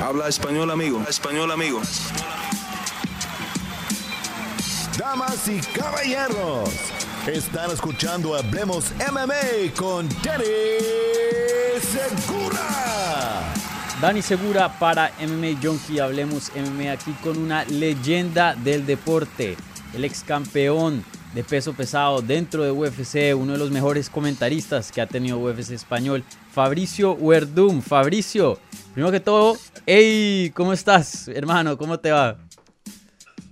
[0.00, 1.02] Habla español, amigo.
[1.08, 1.80] español, amigo.
[4.96, 6.70] Damas y caballeros,
[7.26, 10.44] están escuchando Hablemos MMA con Danny
[11.80, 13.52] Segura.
[14.00, 15.98] Dani Segura para MMA Junkie.
[15.98, 19.56] Hablemos MMA aquí con una leyenda del deporte,
[19.94, 21.04] el ex campeón
[21.34, 25.72] de peso pesado dentro de UFC, uno de los mejores comentaristas que ha tenido UFC
[25.72, 27.82] español, Fabricio Werdum.
[27.82, 28.58] Fabricio,
[28.98, 29.56] primero que todo,
[29.86, 31.78] hey, ¿cómo estás, hermano?
[31.78, 32.36] ¿Cómo te va?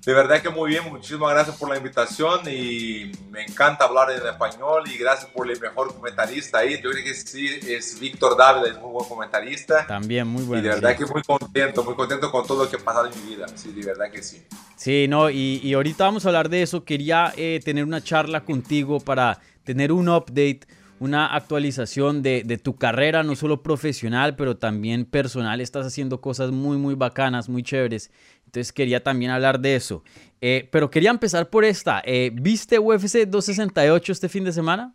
[0.05, 4.27] De verdad que muy bien, muchísimas gracias por la invitación y me encanta hablar en
[4.27, 6.83] español y gracias por el mejor comentarista ahí.
[6.83, 9.87] Yo creo que sí, es Víctor Dávila, es muy buen comentarista.
[9.87, 10.65] También muy bueno.
[10.65, 13.23] Y de verdad que muy contento, muy contento con todo lo que ha pasado en
[13.23, 13.47] mi vida.
[13.55, 14.45] Sí, de verdad que sí.
[14.75, 16.85] Sí, no, y, y ahorita vamos a hablar de eso.
[16.85, 20.63] Quería eh, tener una charla contigo para tener un update
[20.99, 25.61] una actualización de, de, tu carrera, no solo profesional, pero también personal.
[25.61, 28.11] Estás haciendo cosas muy, muy bacanas, muy chéveres.
[28.47, 30.03] Entonces quería también hablar de eso.
[30.41, 32.03] Eh, pero quería empezar por esta.
[32.05, 34.95] Eh, ¿Viste UFC 268 este fin de semana?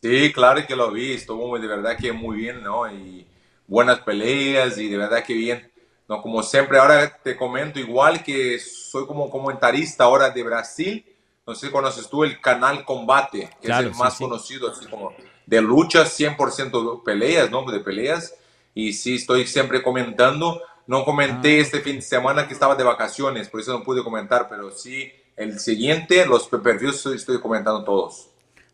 [0.00, 1.12] Sí, claro que lo vi.
[1.12, 2.90] Estuvo de verdad que muy bien, ¿no?
[2.92, 3.26] Y
[3.66, 5.70] buenas peleas y de verdad que bien.
[6.08, 11.04] No, como siempre, ahora te comento igual que soy como comentarista ahora de Brasil.
[11.48, 15.12] No sé si conoces tú el canal Combate, que es el más conocido, así como
[15.46, 17.64] de luchas, 100% de peleas, ¿no?
[17.68, 18.34] De peleas.
[18.74, 21.60] Y sí, estoy siempre comentando no comenté ah.
[21.60, 25.12] este fin de semana que estaba de vacaciones, por eso no pude comentar, pero sí,
[25.36, 28.30] el siguiente, los previews estoy comentando todos.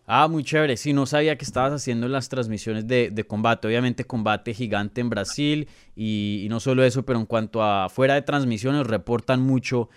[0.06, 0.76] Ah, muy chévere.
[0.76, 3.66] Sí, no sabía que estabas haciendo las transmisiones de, de combate.
[3.68, 5.68] Obviamente, combate gigante en Brasil.
[5.96, 9.88] Y, no solo eso, pero en cuanto a fuera de transmisiones, reportan mucho.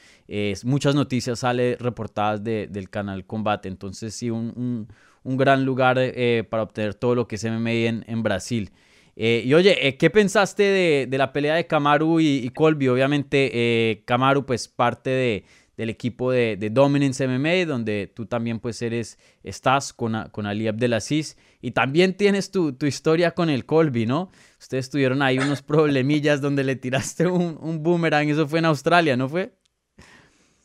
[0.64, 3.67] muchas noticias salen reportadas de, del canal Combate.
[3.67, 4.88] Entonces, sí, un,
[5.23, 8.71] un, gran lugar eh, para obtener todo lo que es MMA en, en Brasil.
[9.19, 10.61] Eh, y oye, eh, ¿qué pensaste
[11.09, 12.88] de, la pelea de Kamaru y, Colby?
[12.88, 15.44] Obviamente, eh, Kamaru, pues parte de,
[15.78, 21.38] del equipo de, Dominance MMA, donde tú también pues eres, estás con, con Ali Abdelaziz.
[21.61, 24.32] Y también tienes tu, tu, historia con el Colby, ¿no?
[24.60, 29.15] Ustedes tuvieron ahí unos problemillas donde le tiraste un, un boomerang, eso fue en Australia,
[29.15, 29.54] ¿no fue?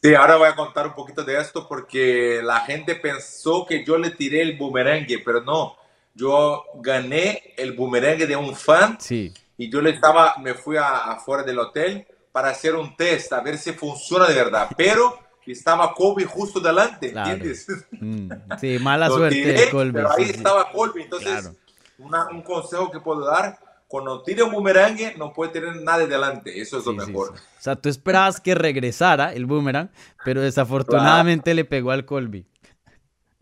[0.03, 3.99] Sí, ahora voy a contar un poquito de esto porque la gente pensó que yo
[3.99, 5.77] le tiré el boomerang, pero no
[6.15, 9.33] yo gané el boomerang de un fan sí.
[9.57, 13.59] y yo le estaba, me fui afuera del hotel para hacer un test, a ver
[13.59, 17.67] si funciona de verdad, pero estaba Kobe justo delante, ¿entiendes?
[17.93, 19.93] Mm, sí, mala suerte de Colby.
[19.93, 21.53] Pero ahí estaba Kobe, entonces
[21.99, 26.79] un consejo que puedo dar, cuando tire un boomerang no puede tener nada delante, eso
[26.79, 27.35] es lo mejor.
[27.35, 29.91] O sea, tú esperabas que regresara el boomerang,
[30.25, 32.47] pero desafortunadamente le pegó al Colby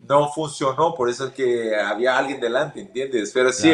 [0.07, 3.31] no funcionó, por eso es que había alguien delante, ¿entiendes?
[3.33, 3.73] Pero sí,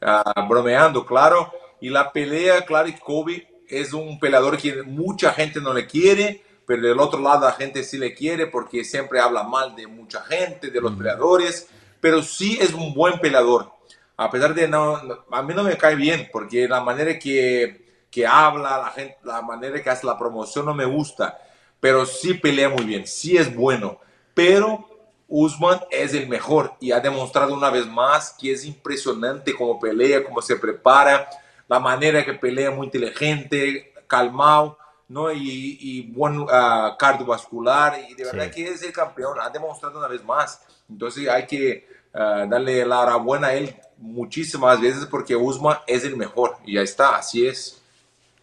[0.00, 1.52] ah, bromeando, claro.
[1.80, 6.42] Y la pelea, claro que Kobe es un peleador que mucha gente no le quiere,
[6.66, 10.22] pero del otro lado la gente sí le quiere porque siempre habla mal de mucha
[10.22, 11.68] gente, de los peleadores,
[12.00, 13.72] pero sí es un buen peleador.
[14.16, 18.26] A pesar de no, a mí no me cae bien porque la manera que, que
[18.26, 21.38] habla, la, gente, la manera que hace la promoción no me gusta,
[21.80, 24.00] pero sí pelea muy bien, sí es bueno,
[24.34, 24.88] pero
[25.28, 30.24] Usman es el mejor y ha demostrado una vez más que es impresionante cómo pelea,
[30.24, 31.28] cómo se prepara,
[31.68, 35.32] la manera que pelea muy inteligente, calmado, ¿no?
[35.32, 40.08] Y, y buen ah, cardiovascular y de verdad que es el campeón, ha demostrado una
[40.08, 40.60] vez más.
[40.88, 46.16] Entonces hay que ah, darle la enhorabuena a él muchísimas veces porque Usman es el
[46.16, 47.82] mejor y ya está, así es.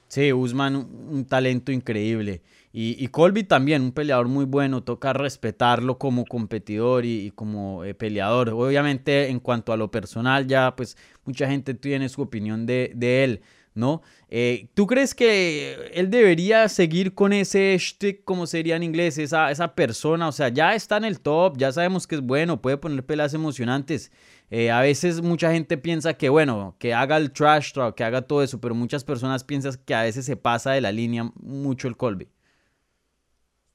[0.07, 2.41] Sí, Usman, un talento increíble.
[2.77, 8.49] Y, Colby también, un peleador muy bueno, toca respetarlo como competidor y, como eh, peleador.
[8.49, 12.91] Obviamente en cuanto a lo personal ya pues mucha gente tiene su opinión de,
[13.23, 13.41] él,
[13.75, 14.01] ¿no?
[14.27, 19.51] Eh, ¿Tú crees que él debería seguir con ese stick, como sería en inglés, esa,
[19.51, 20.27] esa persona?
[20.27, 23.33] O sea, ya está en el top, ya sabemos que es bueno, puede poner peleas
[23.33, 24.11] emocionantes.
[24.49, 28.23] Eh, a veces mucha gente piensa que, bueno, que haga el trash talk, que haga
[28.23, 31.87] todo eso, pero muchas personas piensan que a veces se pasa de la línea mucho
[31.87, 32.34] el Colby.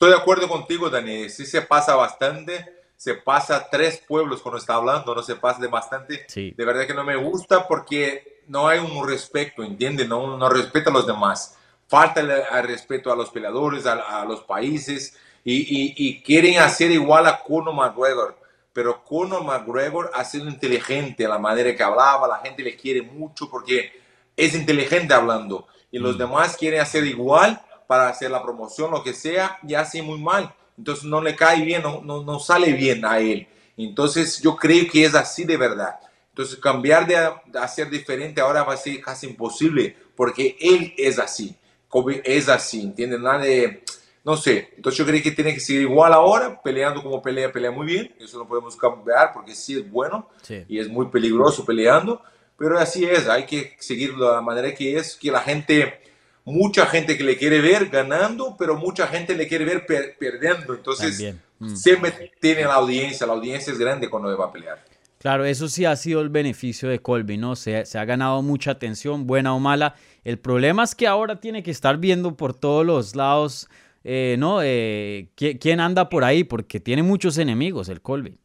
[0.00, 1.28] Estoy de acuerdo contigo, Dani.
[1.28, 2.64] Sí se pasa bastante.
[2.96, 6.26] Se pasa tres pueblos cuando está hablando, no se pasa de bastante.
[6.34, 10.08] De verdad que no me gusta porque no hay un respeto, ¿entiendes?
[10.08, 11.58] No, no respeta a los demás.
[11.86, 17.42] Falta el, respeto a los peleadores, a, los países y, y, quieren hacer igual a
[17.42, 18.38] Conor McGregor.
[18.72, 23.50] Pero Conor McGregor ha sido inteligente, la manera que hablaba, la gente le quiere mucho
[23.50, 23.92] porque
[24.34, 25.66] es inteligente hablando.
[25.92, 26.18] Y los mm.
[26.18, 30.54] demás quieren hacer igual para hacer la promoción, lo que sea, y hace muy mal.
[30.78, 33.48] Entonces no le cae bien, no, no, no sale bien a él.
[33.76, 35.96] Entonces yo creo que es así de verdad.
[36.28, 37.16] Entonces, cambiar de
[37.58, 41.56] hacer diferente ahora va a ser casi imposible, porque él es así,
[41.88, 43.18] Kobe es así, ¿entiendes?
[43.18, 43.82] Nada de,
[44.24, 47.72] no sé, entonces yo creo que tiene que seguir igual ahora, peleando como pelea, pelea
[47.72, 50.64] muy bien, eso no podemos cambiar porque sí es bueno Sí.
[50.68, 52.22] y es muy peligroso peleando,
[52.56, 56.00] pero así es, hay que seguir de la manera que es, que la gente,
[56.44, 60.74] mucha gente que le quiere ver ganando, pero mucha gente le quiere ver per- perdiendo,
[60.74, 61.28] entonces.
[61.58, 61.74] Mm.
[61.76, 64.82] siempre tiene la audiencia, la audiencia es grande cuando va a pelear.
[65.18, 67.54] Claro, eso sí ha sido el beneficio de Colby, ¿no?
[67.54, 69.94] Se, se ha ganado mucha atención, buena o mala.
[70.24, 73.68] El problema es que ahora tiene que estar viendo por todos los lados,
[74.02, 74.60] eh, ¿no?
[74.62, 76.42] Eh, ¿qui- ¿Quién anda por ahí?
[76.44, 78.38] Porque tiene muchos enemigos el Colby.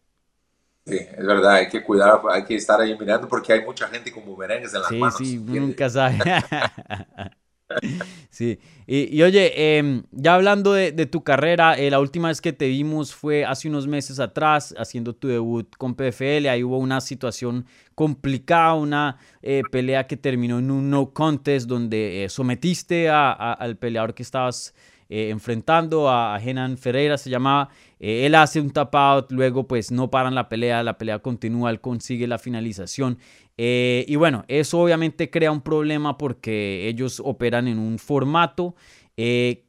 [0.85, 4.11] Sí, es verdad, hay que cuidar, hay que estar ahí mirando porque hay mucha gente
[4.11, 5.17] con bumerangues en las Sí, manos.
[5.17, 5.61] sí, ¿entiendes?
[5.61, 6.17] nunca sabe.
[8.29, 12.41] Sí, y, y oye, em, ya hablando de, de tu carrera, eh, la última vez
[12.41, 16.49] que te vimos fue hace unos meses atrás, haciendo tu debut con PFL.
[16.49, 17.65] Ahí hubo una situación
[17.95, 23.77] complicada, una eh, pelea que terminó en un no contest donde eh, sometiste a- al
[23.77, 24.73] peleador que estabas
[25.09, 27.69] eh, enfrentando, a, Henan Ferreira se llamaba.
[27.99, 31.69] Eh, él hace un tap out, luego pues no paran la pelea, la pelea continúa,
[31.69, 33.17] él consigue la finalización.
[33.57, 38.75] Eh, y bueno, eso obviamente crea un problema porque ellos operan en un formato.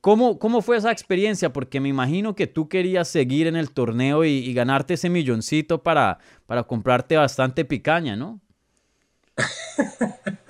[0.01, 1.53] ¿cómo, ¿Cómo fue esa experiencia?
[1.53, 5.85] Porque me imagino que tú querías seguir en el torneo y, y ganarte ese milloncito
[5.85, 8.41] para, para comprarte bastante picaña, ¿no?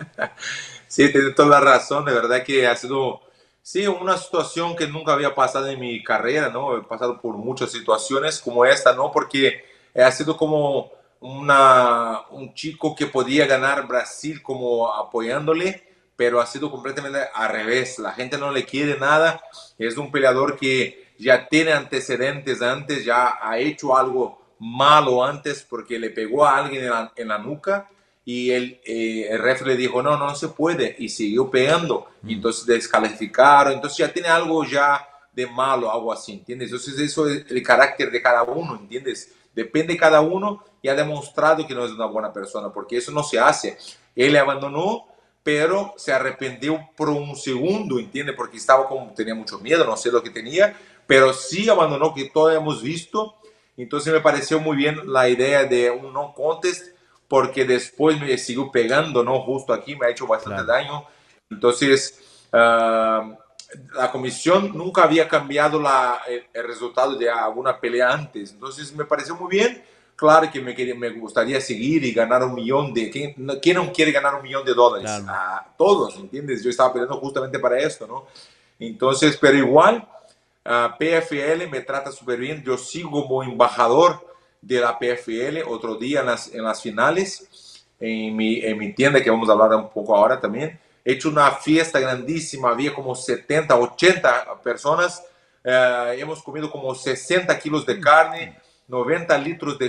[0.97, 3.21] Sí, tienes toda la razón, de verdad que ha sido,
[3.67, 6.77] sí, una situación que nunca había pasado en mi carrera, ¿no?
[6.77, 9.11] He pasado por muchas situaciones como esta, ¿no?
[9.11, 15.83] Porque ha sido como una, un chico que podía ganar Brasil como apoyándole,
[16.15, 17.99] pero ha sido completamente al revés.
[17.99, 19.43] La gente no le quiere nada.
[19.79, 25.99] Es un peleador que ya tiene antecedentes antes, ya ha hecho algo malo antes porque
[25.99, 27.91] le pegó a alguien en la, en la nuca
[28.29, 32.09] y el, eh, el ref le dijo, no, no, no se puede, y siguió pegando,
[32.27, 36.73] y entonces descalificaron, entonces ya tiene algo ya de malo, algo así, ¿entiendes?
[36.73, 39.33] Entonces eso es el carácter de cada uno, ¿entiendes?
[39.55, 43.13] Depende de cada uno y ha demostrado que no es una buena persona, porque eso
[43.13, 43.79] no se hace.
[44.17, 45.07] Él abandonó,
[45.45, 48.35] pero se arrepintió por un segundo, ¿entiendes?
[48.35, 50.77] Porque estaba como, tenía mucho miedo, no sé lo que tenía,
[51.07, 53.37] pero sí abandonó, que todos hemos visto,
[53.77, 56.96] entonces me pareció muy bien la idea de un no contest,
[57.29, 59.41] porque después me siguió pegando, ¿no?
[59.41, 60.85] Justo aquí me ha hecho bastante Claro.
[60.85, 61.05] daño.
[61.51, 63.37] Entonces, ah,
[63.95, 68.53] la comisión nunca había cambiado la, el, el resultado de alguna pelea antes.
[68.53, 69.83] Entonces, me pareció muy bien.
[70.15, 73.11] Claro que me, me gustaría seguir y ganar un millón de...
[73.11, 75.11] ¿quién, quién no quiere ganar un millón de dólares?
[75.23, 75.27] Claro.
[75.29, 76.63] A todos, ¿entiendes?
[76.65, 78.27] Yo estaba peleando justamente para esto, ¿no?
[78.79, 80.09] Entonces, pero igual,
[80.65, 82.63] ah, PFL me trata súper bien.
[82.65, 84.25] Yo sigo como embajador
[84.61, 89.23] de la PFL otro día en las, en las finales, en mi, en mi tienda,
[89.23, 90.79] que vamos a hablar un poco ahora también.
[91.05, 95.23] He hecho una fiesta grandísima, había como 70, 80 personas.
[95.65, 98.59] Eh, hemos comido como 60 kilos de carne,
[98.89, 99.89] 90 litros de,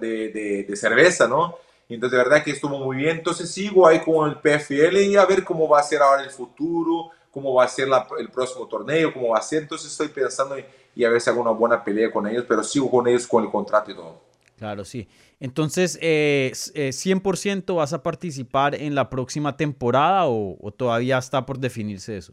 [0.00, 1.56] de, de, de cerveza, ¿no?
[1.88, 3.18] Entonces, de verdad que estuvo muy bien.
[3.18, 6.30] Entonces, sigo ahí con el PFL y a ver cómo va a ser ahora el
[6.30, 9.62] futuro, cómo va a ser la- el próximo torneo, cómo va a ser.
[9.62, 10.66] Entonces, estoy pensando en,
[10.98, 13.50] y a si hago una buena pelea con ellos, pero sigo con ellos con el
[13.52, 14.20] contrato y todo.
[14.56, 15.06] Claro, sí.
[15.38, 21.46] Entonces, eh, eh, ¿100% vas a participar en la próxima temporada o, o todavía está
[21.46, 22.32] por definirse eso?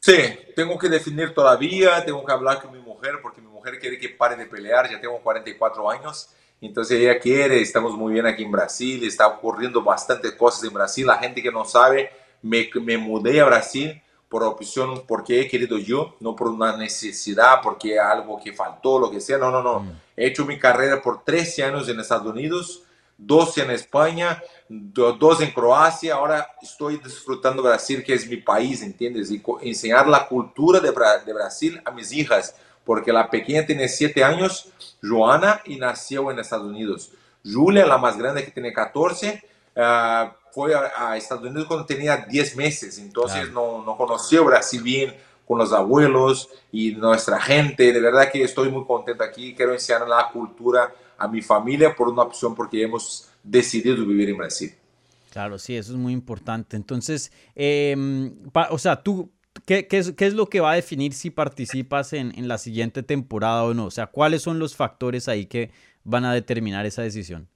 [0.00, 0.18] Sí,
[0.54, 4.10] tengo que definir todavía, tengo que hablar con mi mujer porque mi mujer quiere que
[4.10, 6.28] pare de pelear, ya tengo 44 años,
[6.60, 11.06] entonces ella quiere, estamos muy bien aquí en Brasil, está ocurriendo bastantes cosas en Brasil,
[11.06, 12.10] la gente que no sabe,
[12.42, 13.98] me, me mudé a Brasil
[14.28, 19.10] por opción, porque he querido yo, no por una necesidad, porque algo que faltó, lo
[19.10, 22.82] que sea, no, no, no, he hecho mi carrera por 13 años en Estados Unidos,
[23.16, 28.82] 12 en España, do- dos en Croacia, ahora estoy disfrutando Brasil, que es mi país,
[28.82, 29.30] ¿entiendes?
[29.30, 32.54] Y enseñar la cultura de, Bra- de Brasil a mis hijas,
[32.84, 34.68] porque la pequeña tiene 7 años,
[35.02, 37.10] Joana, y nació en Estados Unidos.
[37.44, 39.42] Julia, la más grande que tiene 14,
[39.76, 44.82] ah, fue a, a Estados Unidos cuando tenía 10 meses, entonces no, no conoció Brasil
[44.82, 45.14] bien
[45.46, 47.92] con los abuelos y nuestra gente.
[47.92, 49.54] De verdad que estoy muy contento aquí.
[49.54, 54.36] Quiero enseñar la cultura a mi familia por una opción porque hemos decidido vivir en
[54.38, 54.74] Brasil.
[55.30, 56.76] Claro, sí, eso es muy importante.
[56.76, 59.32] Entonces, em, pa- o sea, tú,
[59.66, 62.58] ¿qué, qué es, qué es lo que va a definir si participas en, en la
[62.58, 63.86] siguiente temporada o no?
[63.86, 65.70] O sea, ¿cuáles son los factores ahí que
[66.04, 67.48] van a determinar esa decisión?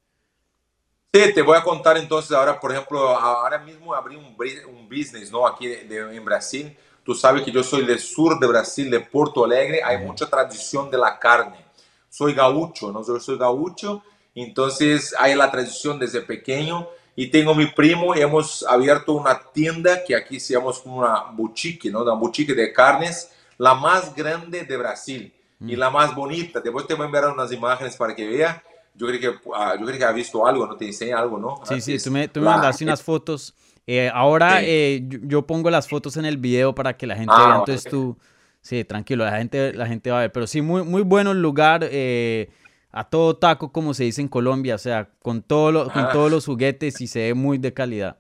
[1.15, 4.35] Sí, te voy a contar entonces ahora, por ejemplo, ahora mismo abrí un,
[4.75, 5.47] un business, ¿no?
[5.47, 6.75] Aquí de- de- en Brasil.
[7.05, 9.83] Tú sabes que yo soy del sur de Brasil, de Porto Alegre.
[9.85, 11.67] Hay mucha tradición de la carne.
[12.09, 13.05] Soy gaucho, ¿no?
[13.07, 14.03] Yo soy gaucho
[14.35, 20.03] entonces hay la tradición desde pequeño y tengo mi primo y hemos abierto una tienda
[20.05, 22.01] que aquí se llama una boutique, ¿no?
[22.03, 25.35] Una boutique de carnes, la más grande de Brasil
[25.67, 26.61] y la más bonita.
[26.61, 28.63] Después te voy a enviar unas imágenes para que vea.
[28.95, 30.77] Yo creo que, ah, yo creo que ha visto algo, ¿no?
[30.77, 31.61] Te enseña algo, ¿no?
[31.65, 33.55] Sí, sí, tú me, tú me mandaste unas fotos.
[33.87, 37.47] Eh, ahora eh, yo, pongo las fotos en el video para que la gente ah,
[37.47, 37.57] vea.
[37.59, 38.17] Entonces tú,
[38.61, 40.33] sí, tranquilo, la gente, la gente va a ver.
[40.33, 41.87] Pero sí, muy, muy bueno el lugar.
[41.91, 42.51] Eh,
[42.93, 46.45] a todo taco, como se dice en Colombia, o sea, con, todo con todos los
[46.45, 48.19] juguetes y se ve muy de calidad.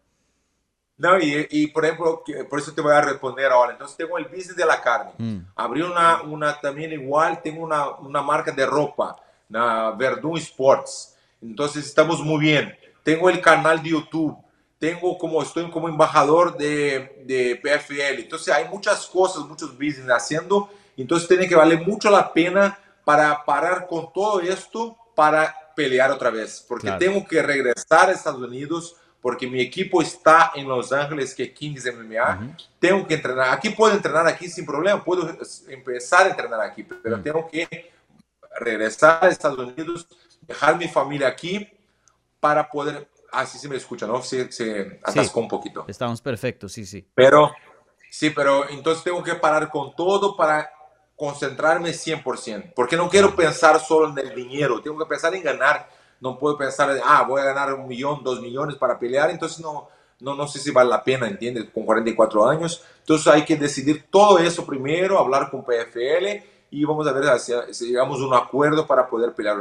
[0.97, 3.73] No, y, y, por ejemplo, por eso te voy a responder ahora.
[3.73, 5.13] Entonces tengo el business de la carne.
[5.19, 5.39] Mm.
[5.57, 9.17] Abrí una, una también igual, tengo una, una marca de ropa,
[9.53, 11.17] la Verdun Sports.
[11.41, 12.77] Entonces estamos muy bien.
[13.03, 14.37] Tengo el canal de YouTube.
[14.79, 18.21] Tengo como, estoy como embajador de, de PFL.
[18.21, 20.69] Entonces hay muchas cosas, muchos business haciendo.
[20.97, 26.31] Entonces tiene que valer mucho la pena para parar con todo esto para pelear otra
[26.31, 31.33] vez, porque tengo que regresar a Estados Unidos porque mi equipo está en Los Ángeles,
[31.33, 32.57] que Kings MMA.
[32.81, 33.51] Tengo que entrenar.
[33.51, 35.31] Aquí puedo entrenar aquí sin problema, puedo
[35.69, 37.93] empezar a entrenar aquí, pero tengo que
[38.59, 40.07] regresar a Estados Unidos,
[40.43, 41.69] dejar mi familia aquí
[42.41, 43.09] para poder.
[43.31, 44.23] Así se me escucha, ¿no?
[44.23, 45.85] Se, se atascó un poquito.
[45.89, 47.07] Estamos perfectos, sí, sí.
[47.15, 47.53] Pero,
[48.11, 50.71] sí, pero entonces tengo que parar con todo para
[51.17, 55.89] concentrarme 100%, porque no quiero pensar solo en el dinero, tengo que pensar en ganar,
[56.21, 59.89] no puedo pensar, ah, voy a ganar un millón, dos millones para pelear, entonces no,
[60.21, 61.67] no, no sé si vale la pena, ¿entiendes?
[61.73, 67.07] Con 44 años, entonces hay que decidir todo eso primero, hablar con PFL y vamos
[67.07, 69.59] a ver si, llegamos a un acuerdo para poder pelear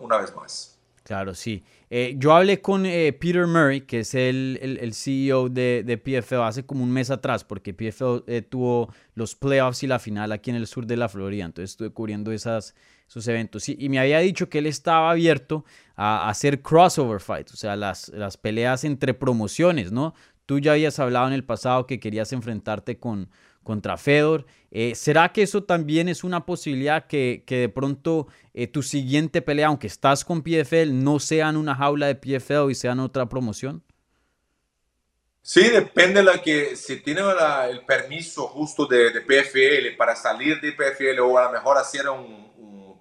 [0.00, 0.74] una vez más.
[1.04, 1.62] Claro, sí.
[1.90, 6.40] Eh, yo hablé con eh, Peter Murray, que es el, el, CEO de, de, PFL,
[6.40, 10.48] hace como un mes atrás, porque PFL eh, tuvo los playoffs y la final aquí
[10.48, 11.44] en el sur de la Florida.
[11.44, 12.74] Entonces estuve cubriendo esas,
[13.06, 13.68] esos eventos.
[13.68, 18.08] y me había dicho que él estaba abierto a, hacer crossover fights, o sea, las,
[18.08, 20.14] las peleas entre promociones, ¿no?
[20.46, 23.28] Tú ya habías hablado en el pasado que querías enfrentarte con,
[23.64, 24.46] contra Fedor.
[24.70, 29.42] Eh, ¿Será que eso también es una posibilidad que, que de pronto eh, tu siguiente
[29.42, 33.00] pelea, aunque estás con PFL, no sea en una jaula de PFL y sea en
[33.00, 33.82] otra promoción?
[35.42, 37.20] Sí, depende de la que, si tiene
[37.68, 42.08] el permiso justo de, de, PFL para salir de PFL o a lo mejor hacer
[42.08, 42.44] un,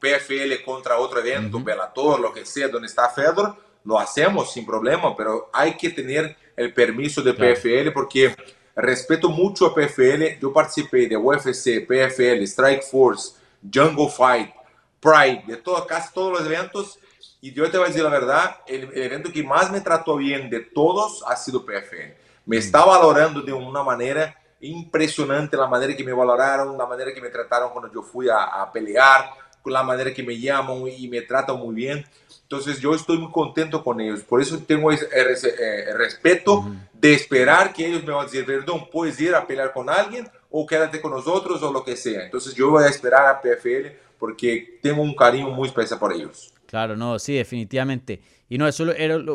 [0.03, 3.55] PFL contra otro evento, uh lo que sea, donde está Fedor,
[3.85, 8.35] lo hacemos sin problema, pero hay que tener el permiso de PFL porque
[8.75, 10.39] respeto mucho a PFL.
[10.39, 14.51] Yo participé de UFC, PFL, Strike Force, Jungle Fight,
[14.99, 16.99] Pride, de todo, casi todos los eventos.
[17.41, 20.49] Y yo te voy a decir la verdad, el, evento que más me trató bien
[20.49, 22.13] de todos ha sido PFL.
[22.45, 27.21] Me está valorando de una manera impresionante la manera que me valoraron, la manera que
[27.21, 29.29] me trataron cuando yo fui a, a pelear,
[29.65, 32.05] la manera que me llaman y me tratan muy bien.
[32.43, 34.21] Entonces yo estoy muy contento con ellos.
[34.21, 38.87] Por eso tengo ese, eh, respeto de esperar que ellos me van a decir, perdón,
[38.91, 42.25] puedes ir a pelear con alguien o quédate con nosotros o lo que sea.
[42.25, 43.87] Entonces yo voy a esperar a PFL
[44.19, 46.53] porque tengo un cariño muy especial por ellos.
[46.67, 48.21] Claro, no, sí, definitivamente.
[48.49, 48.85] Y no, eso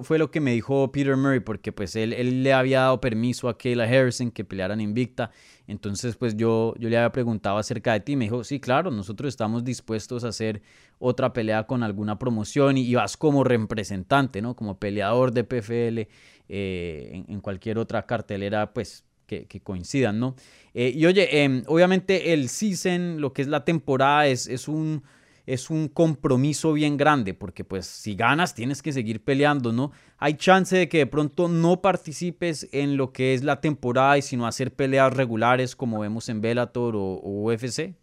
[0.02, 3.48] fue lo que me dijo Peter Murray, porque pues él, él le había dado permiso
[3.48, 5.30] a Kayla Harrison que pelearan invicta.
[5.68, 8.16] Entonces, pues yo, yo le había preguntado acerca de ti.
[8.16, 10.62] Me dijo, sí, claro, nosotros estamos dispuestos a hacer
[10.98, 14.56] otra pelea con alguna promoción y, vas como representante, ¿no?
[14.56, 16.08] Como peleador de PFL
[16.48, 20.36] eh, en, cualquier otra cartelera, pues que, coincidan, ¿no?
[20.72, 25.02] Eh, y oye, em, obviamente el season, lo que es la temporada, es, es un
[25.48, 29.92] es un compromiso bien grande, porque pues si ganas tienes que seguir peleando, ¿no?
[30.18, 34.22] Hay chance de que de pronto no participes en lo que es la temporada y
[34.22, 37.94] sino hacer peleas regulares como vemos en Bellator o, UFC.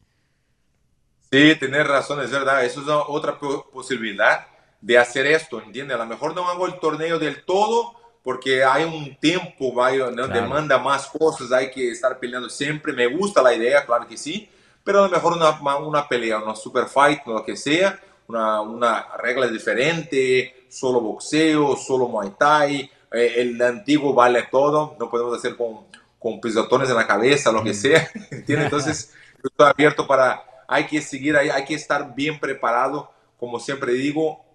[1.31, 2.65] Sí, tienes razón, es verdad.
[2.65, 4.47] Eso es otra posibilidad
[4.81, 5.95] de hacer esto, ¿entiendes?
[5.95, 9.71] A lo mejor no hago el torneo del todo porque hay un tiempo,
[10.15, 10.27] ¿no?
[10.27, 12.91] demanda más cosas, hay que estar peleando siempre.
[12.91, 14.49] Me gusta la idea, claro que sí,
[14.85, 19.07] pero a lo mejor una, una pelea, una super fight, lo que sea, una, una
[19.17, 25.57] regla diferente, solo boxeo, solo muay thai, eh, el antiguo vale todo, no podemos hacer
[25.57, 25.87] con,
[26.19, 27.73] con pisotones en la cabeza, lo que mm.
[27.73, 28.65] sea, ¿entiendes?
[28.65, 29.13] Entonces,
[29.43, 34.45] estoy abierto para, hay que seguir ahí, hay que estar bien preparado, como siempre digo,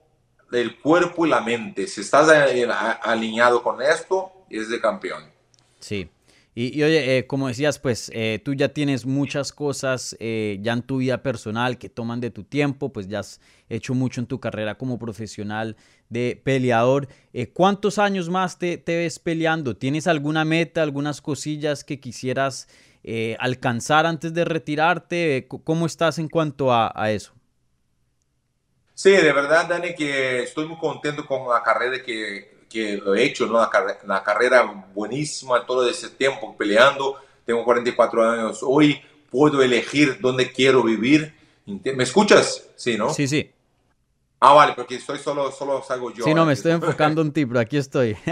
[0.52, 1.88] el cuerpo y la mente.
[1.88, 2.28] Si estás
[3.02, 5.24] alineado con esto, es de campeón.
[5.80, 6.08] Sí.
[6.52, 10.82] Y, oye, eh, como decías, pues eh, tú ya tienes muchas cosas eh, ya en
[10.82, 14.40] tu vida personal que toman de tu tiempo, pues ya has hecho mucho en tu
[14.40, 15.76] carrera como profesional
[16.08, 17.06] de peleador.
[17.54, 19.76] ¿Cuántos años más te, te, ves peleando?
[19.76, 22.66] ¿Tienes alguna meta, algunas cosillas que quisieras
[23.38, 25.46] alcanzar antes de retirarte?
[25.48, 27.32] ¿Cómo estás en cuanto a, a eso?
[28.92, 33.46] Sí, de verdad, Dani, que estoy muy contento con la carrera que, que he hecho,
[33.46, 33.60] ¿no?
[33.60, 37.16] La, carrera, la carrera buenísima, todo ese tiempo peleando.
[37.44, 41.34] Tengo 44 años hoy, puedo elegir dónde quiero vivir.
[41.66, 42.68] ¿Me escuchas?
[42.76, 43.12] Sí, ¿no?
[43.12, 43.50] Sí, sí.
[44.38, 46.24] Ah, vale, porque estoy solo, solo salgo yo.
[46.24, 48.16] Sí, no, me estoy enfocando en ti, pero aquí estoy.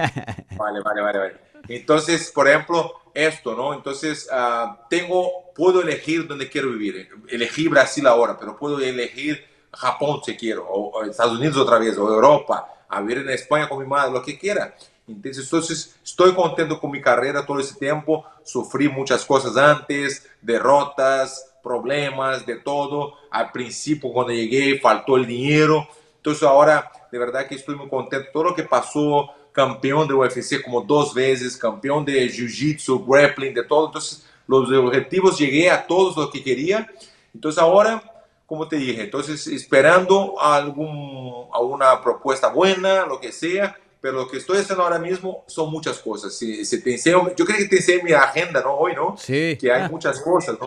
[0.57, 1.37] vale, vale, vale, vale.
[1.69, 3.75] Entonces, por ejemplo, esto, ¿no?
[3.75, 7.09] Entonces, uh, tengo, puedo elegir dónde quiero vivir.
[7.29, 12.09] Elegí Brasil ahora, pero puedo elegir Japón si quiero, o, Estados Unidos otra vez, o
[12.09, 14.75] Europa, a vivir en España con mi madre, lo que quiera.
[15.07, 18.25] Entonces, entonces, estoy contento con mi carrera todo ese tiempo.
[18.45, 23.15] Sufrí muchas cosas antes, derrotas, problemas, de todo.
[23.31, 25.89] Al principio, cuando llegué, faltó el dinero.
[26.17, 28.29] Entonces, ahora, de verdad que estoy muy contento.
[28.33, 33.65] Todo lo que pasó, campeón de UFC como dos veces, campeón de Jiu-Jitsu, grappling, de
[33.65, 33.87] todo.
[33.87, 36.87] Entonces, los objetivos llegué a todos lo que quería.
[37.35, 38.03] Entonces, ahora
[38.49, 44.39] como te dije, entonces esperando algún, alguna propuesta buena, lo que sea, pero lo que
[44.39, 46.33] estoy haciendo ahora mismo son muchas cosas.
[46.33, 48.75] Si, si te enseño, yo creo que te enseñé mi agenda, ¿no?
[48.75, 49.19] Hoy, ¿no?
[49.19, 49.59] Sí.
[49.61, 49.89] Que hay ah.
[49.91, 50.67] muchas cosas, ¿no?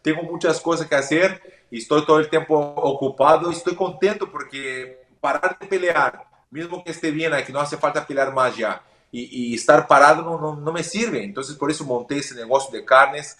[0.00, 5.00] Tengo muchas cosas que hacer y estoy todo el tiempo ocupado y estoy contento porque
[5.20, 9.50] parar de pelear, mismo que esté bien, que no hace falta pelear más ya, y,
[9.50, 11.24] y estar parado no, no, no, me sirve.
[11.24, 13.38] Entonces por eso monté ese negocio de carnes.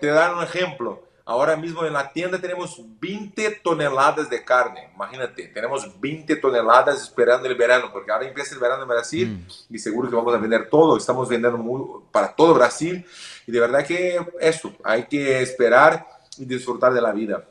[0.00, 4.90] te dar un ejemplo Ahora mismo en la tienda tenemos 20 toneladas de carne.
[4.94, 9.74] Imagínate, tenemos 20 toneladas esperando el verano, porque ahora empieza el verano en Brasil mm.
[9.74, 10.98] y seguro que vamos a vender todo.
[10.98, 13.06] Estamos vendiendo muy, para todo Brasil
[13.46, 17.48] y de verdad que eso, hay que esperar y disfrutar de la vida.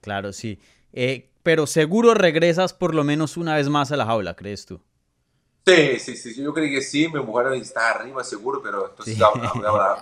[0.00, 0.60] Claro, sí.
[0.92, 4.80] Eh, pero seguro regresas por lo menos una vez más a la jaula, ¿crees tú?
[5.66, 9.20] Sí, sí, sí, yo creo que sí, mi mujer está arriba seguro, pero entonces sí.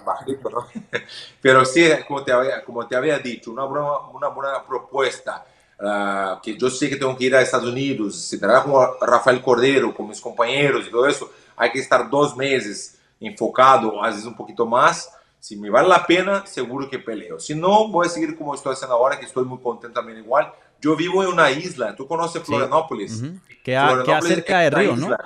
[0.05, 0.67] bajito, ¿no?
[1.41, 5.45] Pero sí, como te había, como te había dicho, una buena, una buena propuesta,
[5.79, 9.41] uh, que yo sé que tengo que ir a Estados Unidos, si trabajo con Rafael
[9.41, 14.25] Cordero, con mis compañeros y todo eso, hay que estar dos meses enfocado, a veces
[14.25, 17.39] un poquito más, si me vale la pena, seguro que peleo.
[17.39, 20.53] Si no, voy a seguir como estoy haciendo ahora, que estoy muy contento también igual.
[20.81, 23.19] Yo vivo en una isla, ¿tú conoces Florianópolis?
[23.19, 23.25] Sí.
[23.25, 23.41] Uh -huh.
[23.63, 25.17] que, Florianópolis que cerca de Río, ¿no?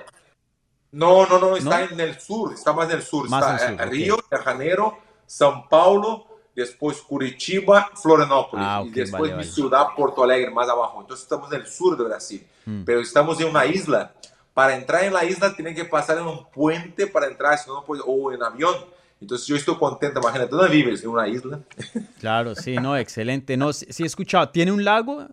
[0.96, 1.92] No, no, no, está ¿No?
[1.92, 3.28] en el sur, está más en el sur.
[3.28, 4.38] Más está en sur, Río okay.
[4.38, 9.52] de Janeiro, São Paulo, después Curitiba, Florianópolis ah, okay, y después vale, mi vale.
[9.52, 11.02] ciudad, Porto Alegre, más abajo.
[11.02, 12.84] Entonces estamos en el sur de Brasil, mm.
[12.84, 14.14] pero estamos en una isla.
[14.54, 17.84] Para entrar en la isla tienen que pasar en un puente para entrar, si no,
[17.84, 18.74] pues, o en avión.
[19.20, 21.02] Entonces yo estoy contento, imagínate, ¿dónde vives?
[21.02, 21.60] ¿En una isla?
[22.20, 23.58] Claro, sí, no, excelente.
[23.58, 25.26] No, sí, he escuchado, ¿tiene un lago?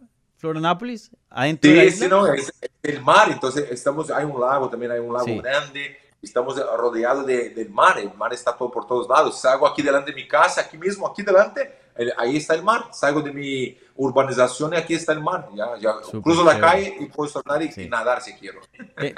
[0.44, 2.06] Florianópolis, adentro sí, de la isla?
[2.06, 2.54] Sí, no, es
[2.84, 5.38] el mar, entonces estamos, hay un lago, también hay un lago sí.
[5.38, 9.40] grande, estamos rodeados de, del mar, el mar está todo por todos lados.
[9.40, 12.90] Salgo aquí delante de mi casa, aquí mismo, aquí delante, el, ahí está el mar.
[12.92, 15.48] Salgo de mi urbanización y aquí está el mar.
[15.56, 17.82] Ya, ya cruzo la calle y puedo salir y, sí.
[17.84, 18.60] y, nadar si quiero.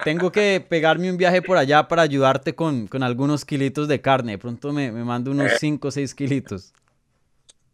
[0.03, 4.33] Tengo que pegarme un viaje por allá para ayudarte con, con algunos kilitos de carne.
[4.33, 6.71] De pronto me, me mando unos 5 o 6 kilitos.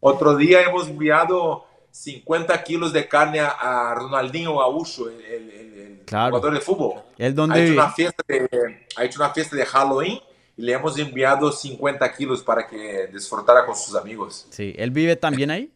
[0.00, 6.00] Otro día hemos enviado 50 kilos de carne a, a Ronaldinho Gaúcho, el, el, el
[6.06, 6.36] claro.
[6.36, 7.02] jugador de fútbol.
[7.18, 10.18] ¿El dónde ha, hecho una fiesta de, ha hecho una fiesta de Halloween
[10.56, 14.46] y le hemos enviado 50 kilos para que disfrutara con sus amigos.
[14.50, 15.70] Sí, ¿él vive también ahí?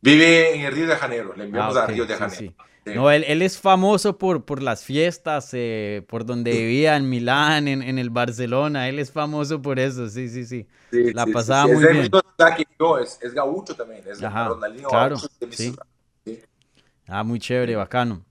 [0.00, 1.94] Vive en el Río de Janeiro, le enviamos ah, okay.
[1.94, 2.36] a Río de Janeiro.
[2.36, 2.46] Sí.
[2.46, 2.54] Sí.
[2.94, 7.68] No, él, él, es famoso por, por las fiestas, eh, por donde vivía en Milán,
[7.68, 8.88] en, en, el Barcelona.
[8.88, 10.66] Él es famoso por eso, sí, sí, sí.
[10.90, 12.10] sí la sí, pasaba muy es bien.
[12.56, 15.74] Que yo, es, es gaucho también, es Ajá, Ronaldinho claro, de.
[17.06, 18.24] Ah, muy chévere, bacano.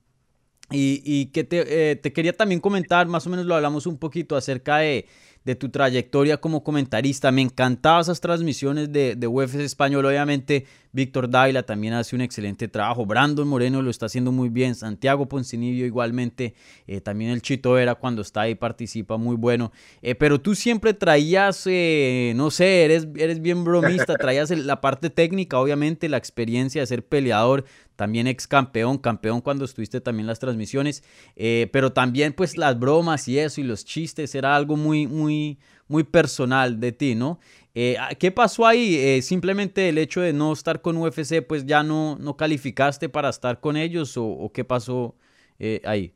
[0.70, 3.98] Y, y que te, eh, te, quería también comentar, más o menos lo hablamos un
[3.98, 5.06] poquito acerca de,
[5.44, 7.32] de tu trayectoria como comentarista.
[7.32, 10.04] Me encantaban esas transmisiones de, de UFC español.
[10.04, 10.66] Obviamente,
[10.98, 13.06] Víctor Dávila también hace un excelente trabajo.
[13.06, 14.74] Brandon Moreno lo está haciendo muy bien.
[14.74, 16.54] Santiago Poncinibio igualmente.
[16.88, 19.70] Eh, también el Chito Vera cuando está ahí participa muy bueno.
[20.02, 24.16] Eh, pero tú siempre traías, eh, no sé, eres, eres bien bromista.
[24.18, 27.64] Traías la parte técnica, obviamente, la experiencia de ser peleador.
[27.94, 31.04] También ex campeón, campeón cuando estuviste también las transmisiones.
[31.36, 35.58] Eh, pero también pues las bromas y eso y los chistes era algo muy, muy,
[35.86, 37.38] muy personal de ti, ¿no?
[37.80, 38.96] Eh, ¿Qué pasó ahí?
[38.96, 43.28] Eh, simplemente el hecho de no estar con UFC, pues ya no, no calificaste para
[43.28, 45.14] estar con ellos o, o qué pasó
[45.60, 46.12] eh, ahí?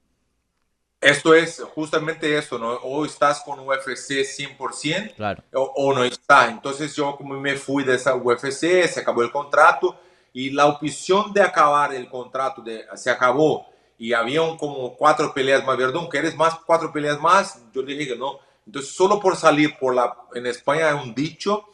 [1.01, 2.73] Esto es justamente eso, ¿no?
[2.83, 5.45] O estás con UFC 100% claro.
[5.55, 6.51] o, o, no está.
[6.51, 9.97] Entonces yo como me fui de esa UFC, se acabó el contrato
[10.33, 15.65] y la opción de acabar el contrato de, se acabó y había como cuatro peleas
[15.65, 17.63] más, perdón, ¿quieres más cuatro peleas más?
[17.73, 18.41] Yo dije que no.
[18.67, 21.67] Entonces, solo por salir por la, en España hay un dicho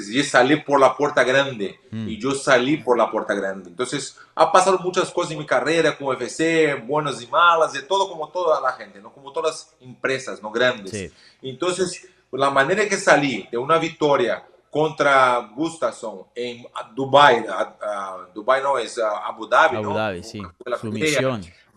[0.00, 2.08] se salir por la puerta grande Mm.
[2.08, 3.68] y yo salí por la puerta grande.
[3.68, 8.08] Entonces, ha pasado muchas cosas en mi carrera como UFC, buenas y malas, de todo
[8.08, 9.12] como toda la gente, ¿no?
[9.12, 10.50] Como todas las empresas, ¿no?
[10.50, 10.90] Grandes.
[10.92, 11.12] Sí.
[11.42, 18.62] Entonces, la manera que salí de una victoria contra Gustafsson en Dubai, a- a- Dubai
[18.62, 19.94] no es a Abu Dhabi, Abu ¿no?
[19.94, 20.40] Dhabi, sí.
[20.64, 20.78] La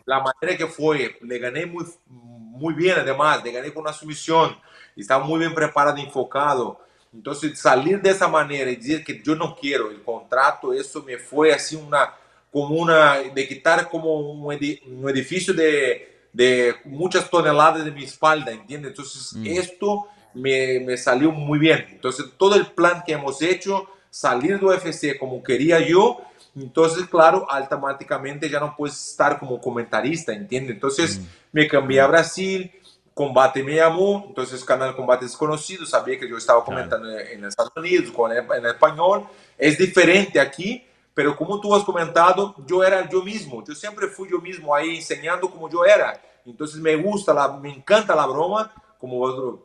[0.05, 1.83] la manera que fue, le gané muy,
[2.55, 4.57] muy bien además, le gané con una sumisión,
[4.95, 6.79] estaba muy bien preparado, enfocado.
[7.13, 11.17] Entonces salir de esa manera y decir que yo no quiero el contrato, eso me
[11.17, 12.13] fue así una,
[12.51, 18.03] como una, de quitar como un, edi- un edificio de, de muchas toneladas de mi
[18.03, 18.91] espalda, ¿entiendes?
[18.91, 19.45] Entonces Mm.
[19.47, 21.85] esto me, me salió muy bien.
[21.91, 26.21] Entonces todo el plan que hemos hecho, salir do UFC como quería yo,
[26.55, 30.75] entonces, claro, automáticamente ya no puedes estar como comentarista, ¿entiendes?
[30.75, 32.71] Entonces, me cambié a Brasil,
[33.13, 38.11] Combate me llamó, entonces Canal Combate Desconocido, sabía que yo estaba comentando en Estados Unidos,
[38.11, 39.25] con, en español,
[39.57, 44.29] es diferente aquí, pero como tú has comentado, yo era yo mismo, yo siempre fui
[44.29, 48.73] yo mismo ahí enseñando como yo era, entonces me gusta, la, me encanta la broma,
[48.99, 49.59] como vosotros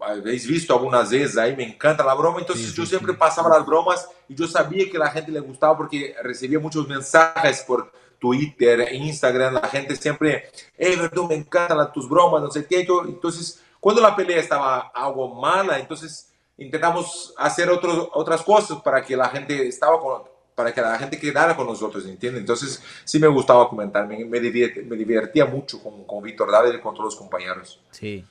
[0.00, 3.18] habéis visto algunas veces ahí, me encanta la broma, entonces Sí, yo sí, siempre sí.
[3.18, 7.62] pasaba las bromas y yo sabía que la gente le gustaba porque recibía muchos mensajes
[7.62, 12.66] por Twitter, Instagram, la gente siempre, hey, Verdun, me encantan las- tus bromas, no sé
[12.66, 12.84] qué.
[12.86, 19.02] Yo, entonces, cuando la pelea estaba algo mala, entonces intentamos hacer otros, otras cosas para
[19.04, 20.22] que la gente estaba con,
[20.54, 22.40] para que la gente quedara con nosotros, ¿entiendes?
[22.40, 26.76] Entonces, sí me gustaba comentar, me, me, divierte- me divertía mucho con, con Víctor Dávila
[26.78, 27.80] y con todos los compañeros.
[27.90, 28.24] Sí.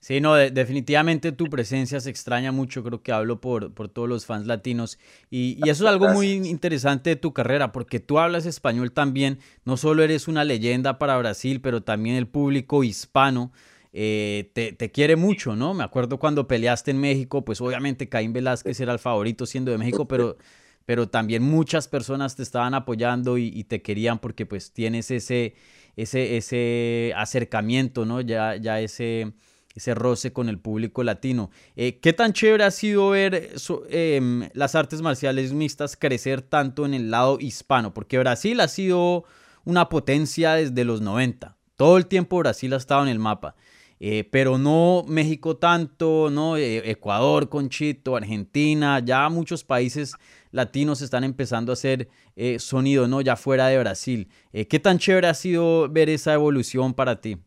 [0.00, 4.08] Sí, no, de- definitivamente tu presencia se extraña mucho, creo que hablo por, por todos
[4.08, 4.96] los fans latinos.
[5.28, 9.40] Y, y eso es algo muy interesante de tu carrera, porque tú hablas español también,
[9.64, 13.50] no solo eres una leyenda para Brasil, pero también el público hispano
[13.92, 15.74] eh, te, te quiere mucho, ¿no?
[15.74, 19.78] Me acuerdo cuando peleaste en México, pues obviamente Caín Velázquez era el favorito siendo de
[19.78, 20.36] México, pero,
[20.84, 25.54] pero también muchas personas te estaban apoyando y, y te querían porque pues tienes ese,
[25.96, 28.20] ese, ese acercamiento, ¿no?
[28.20, 29.32] Ya, ya ese
[29.78, 31.50] ese roce con el público latino.
[31.76, 36.84] Eh, ¿Qué tan chévere ha sido ver so- em, las artes marciales mixtas crecer tanto
[36.84, 37.94] en el lado hispano?
[37.94, 39.24] Porque Brasil ha sido
[39.64, 41.56] una potencia desde los 90.
[41.76, 43.54] Todo el tiempo Brasil ha estado en el mapa.
[44.00, 50.14] Eh, pero no México tanto, no Eh, Ecuador con Chito, Argentina, ya muchos países
[50.52, 53.20] latinos están empezando a hacer eh, sonido, ¿no?
[53.20, 54.28] Ya fuera de Brasil.
[54.52, 57.38] Eh, ¿Qué tan chévere ha sido ver esa evolución para ti?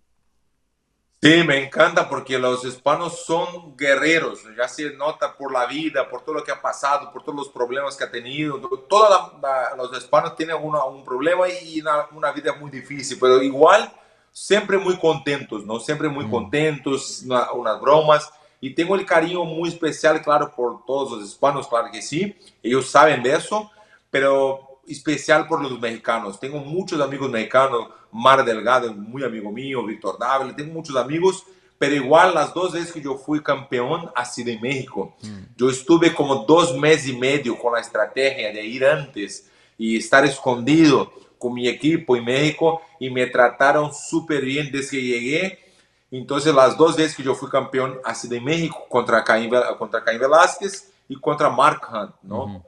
[1.23, 6.21] Sí, me encanta porque los hispanos son guerreros, ya se nota por la vida, por
[6.25, 8.57] todo lo que ha pasado, por todos los problemas que ha tenido.
[8.89, 9.34] Todos
[9.77, 13.93] los hispanos tienen una, un problema y una, una, vida muy difícil, pero igual
[14.31, 15.79] siempre muy contentos, ¿no?
[15.79, 16.31] Siempre muy Mm.
[16.31, 18.31] contentos, una, unas bromas.
[18.60, 22.89] Y tengo el cariño muy especial, claro, por todos los hispanos, claro que sí, ellos
[22.89, 23.69] saben de eso,
[24.10, 26.39] pero especial por los mexicanos.
[26.39, 31.43] Tengo muchos amigos mexicanos, Mar Delgado, muy amigo mío, Víctor Dávila, tengo muchos amigos,
[31.77, 35.15] pero igual las dos veces que yo fui campeón ha sido en México.
[35.58, 40.23] Yo estuve como dos meses y medio con la estrategia de ir antes y estar
[40.25, 45.60] escondido con mi equipo en México y me trataron súper bien desde que llegué.
[46.12, 49.49] Entonces las dos veces que yo fui campeón ha sido en México contra Caín,
[49.80, 52.63] contra Caín Velázquez y contra Mark Hunt, ¿no?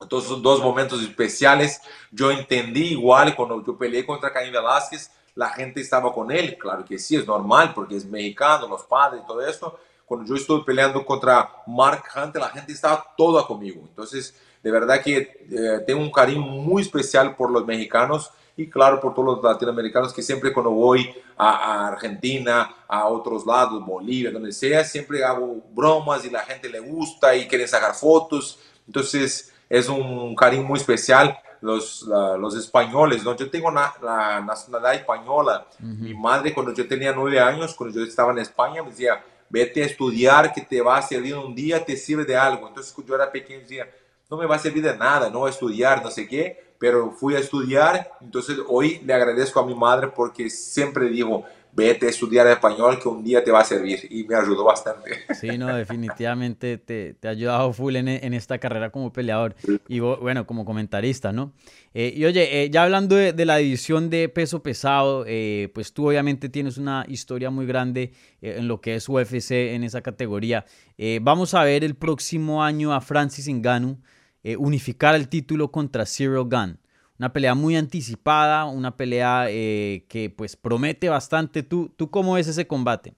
[0.00, 1.80] Entonces, son dos momentos especiales.
[2.12, 6.56] Yo entendí igual cuando yo peleé contra Caín Velázquez, la gente estaba con él.
[6.56, 9.78] Claro que sí, es normal porque es mexicano, los padres y todo esto.
[10.06, 13.82] Cuando yo estuve peleando contra Mark Hunt, la gente estaba toda conmigo.
[13.88, 19.00] Entonces, de verdad que eh, tengo un cariño muy especial por los mexicanos y claro
[19.00, 24.32] por todos los latinoamericanos que siempre cuando voy a, a Argentina, a otros lados, Bolivia,
[24.32, 28.58] donde sea, siempre hago bromas y la gente le gusta y quieren sacar fotos.
[28.86, 31.38] Entonces, es un cariño muy especial.
[31.60, 33.34] Los, la, los españoles, ¿no?
[33.34, 35.66] Yo tengo na, la nacionalidad española.
[35.82, 35.98] Uh -huh.
[35.98, 39.82] Mi madre, cuando yo tenía nueve años, cuando yo estaba en España, me decía, vete
[39.82, 42.68] a estudiar, que te va a servir un día, te sirve de algo.
[42.68, 43.90] Entonces, cuando yo era pequeño, decía,
[44.30, 47.10] no me va a servir de nada, no voy a estudiar, no sé qué, pero
[47.10, 48.08] fui a estudiar.
[48.20, 53.08] Entonces, hoy le agradezco a mi madre porque siempre digo, vete a estudiar español que
[53.08, 55.10] un día te va a servir y me ayudó bastante.
[55.34, 59.54] Sí, no, definitivamente te, te ha ayudado full en, en, esta carrera como peleador
[59.86, 61.52] y bueno, como comentarista, ¿no?
[61.94, 65.92] Eh, y oye, eh, ya hablando de, de, la división de peso pesado, eh, pues
[65.92, 70.02] tú obviamente tienes una historia muy grande eh, en lo que es UFC en esa
[70.02, 70.64] categoría.
[70.96, 73.98] Eh, vamos a ver el próximo año a Francis Ngannou
[74.56, 76.78] unificar el título contra Cyril Gunn.
[77.18, 81.62] Una pelea muy anticipada, una pelea eh, que pues promete bastante.
[81.64, 83.14] ¿Tú, ¿Tú cómo ves ese combate?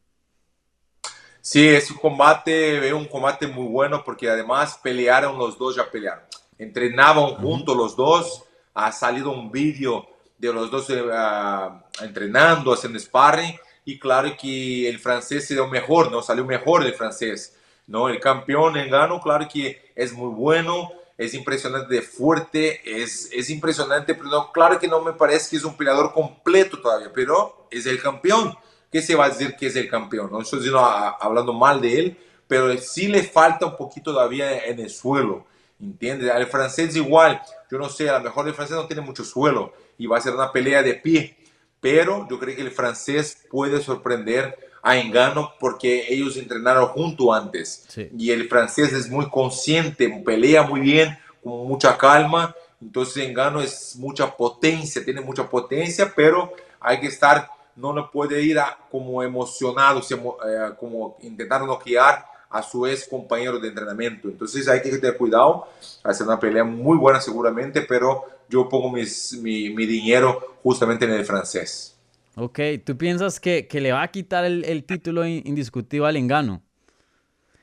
[1.43, 5.91] Sí, es un combate, es un combate muy bueno porque además pelearon los dos, ya
[5.91, 6.25] pelearon.
[6.59, 10.07] Entrenaban juntos los dos, ha salido un vídeo
[10.39, 16.11] de los dos ah, entrenando, haciendo sparring y claro que el francés se dio mejor,
[16.11, 16.23] ¿no?
[16.23, 18.09] Salió mejor el francés, ¿no?
[18.09, 24.15] El campeón en gano, claro que es muy bueno, es impresionante fuerte, es, es impresionante,
[24.15, 28.01] pero claro que no me parece que es un peleador completo todavía, pero es el
[28.01, 28.55] campeón.
[28.91, 30.31] ¿Qué se va a decir que es el campeón?
[30.33, 34.65] No estoy diciendo, ah, hablando mal de él, pero sí le falta un poquito todavía
[34.65, 35.45] en el suelo,
[35.79, 36.31] ¿entiendes?
[36.31, 39.75] Al francés igual, yo no sé, a lo mejor el francés no tiene mucho suelo
[39.99, 41.37] y va a ser una pelea de pie,
[41.83, 47.87] pero yo creo que el francés puede sorprender a Engano porque ellos entrenaron junto antes
[48.17, 53.97] y el francés es muy consciente, pelea muy bien, con mucha calma, entonces Engano es
[53.97, 59.23] mucha potencia, tiene mucha potencia, pero hay que estar, no le puede ir a, como
[59.23, 64.29] emocionado, eh, como intentar noquear a su ex compañero de entrenamiento.
[64.29, 65.69] Entonces hay que tener cuidado,
[66.03, 71.13] hacer una pelea muy buena seguramente, pero yo pongo mis, mi, mi, dinero justamente en
[71.13, 71.97] el francés.
[72.43, 76.63] Ok, ¿tú piensas que, que le va a quitar el, el, título indiscutible al engano?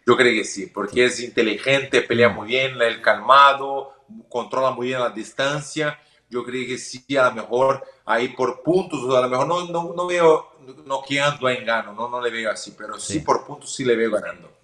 [0.05, 3.95] Yo creo que sí, porque es inteligente, pelea muy bien, el calmado,
[4.29, 5.99] controla muy bien la distancia.
[6.29, 9.93] Yo creo que sí, a lo mejor ahí por puntos, a lo mejor no, no,
[9.95, 10.51] no veo
[10.85, 13.13] noqueando a Engano, no, no le veo así, pero sí.
[13.13, 14.56] sí por puntos sí le veo ganando.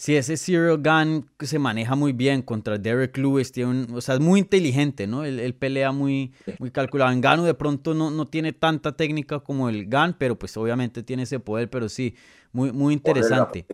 [0.00, 4.14] Sí, ese Cyril Gunn se maneja muy bien contra Derek Lewis, tiene un, o sea,
[4.14, 5.26] es muy inteligente, ¿no?
[5.26, 7.12] Él, pelea muy, muy calculado.
[7.12, 11.02] En Gano de pronto no, no tiene tanta técnica como el Gunn, pero pues obviamente
[11.02, 12.14] tiene ese poder, pero sí,
[12.50, 13.66] muy, muy interesante.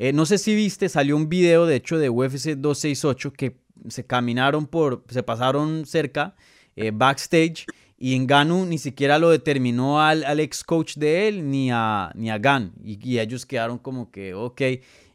[0.00, 4.04] Eh, no sé si viste, salió un video, de hecho, de UFC 268 que se
[4.04, 6.34] caminaron por, se pasaron cerca,
[6.74, 11.48] eh, backstage, y en Ganu ni siquiera lo determinó al, al ex coach de él
[11.48, 12.72] ni a, ni a Gan.
[12.82, 14.60] Y, y ellos quedaron como que, ok.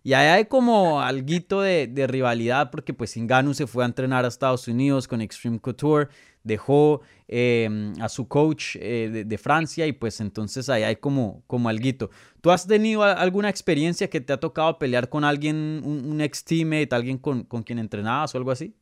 [0.05, 4.25] Y ahí hay como algo de, de, rivalidad porque pues Ngannou se fue a entrenar
[4.25, 6.09] a Estados Unidos con Extreme Couture,
[6.43, 11.69] dejó em, a su coach eh, de, Francia y pues entonces ahí hay como, como
[11.69, 12.09] algo.
[12.41, 16.93] ¿Tú has tenido alguna experiencia que te ha tocado pelear con alguien, un, ex teammate,
[16.93, 18.75] alguien con, con, quien entrenabas o algo así?